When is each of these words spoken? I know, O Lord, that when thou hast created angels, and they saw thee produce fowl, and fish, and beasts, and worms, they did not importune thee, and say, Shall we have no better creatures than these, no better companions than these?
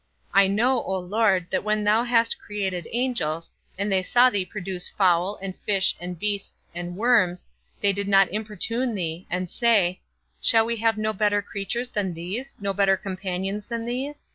I 0.33 0.47
know, 0.47 0.81
O 0.85 0.97
Lord, 0.97 1.51
that 1.51 1.63
when 1.63 1.83
thou 1.83 2.03
hast 2.05 2.39
created 2.39 2.87
angels, 2.91 3.51
and 3.77 3.91
they 3.91 4.01
saw 4.01 4.31
thee 4.31 4.43
produce 4.45 4.89
fowl, 4.89 5.37
and 5.43 5.55
fish, 5.55 5.95
and 5.99 6.17
beasts, 6.17 6.67
and 6.73 6.95
worms, 6.97 7.45
they 7.81 7.93
did 7.93 8.07
not 8.07 8.31
importune 8.31 8.95
thee, 8.95 9.27
and 9.29 9.47
say, 9.47 9.99
Shall 10.41 10.65
we 10.65 10.77
have 10.77 10.97
no 10.97 11.13
better 11.13 11.43
creatures 11.43 11.89
than 11.89 12.15
these, 12.15 12.55
no 12.59 12.73
better 12.73 12.97
companions 12.97 13.67
than 13.67 13.85
these? 13.85 14.25